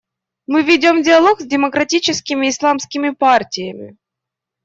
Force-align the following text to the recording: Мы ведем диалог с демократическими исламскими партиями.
Мы 0.47 0.63
ведем 0.63 1.03
диалог 1.03 1.41
с 1.41 1.45
демократическими 1.45 2.49
исламскими 2.49 3.11
партиями. 3.11 3.97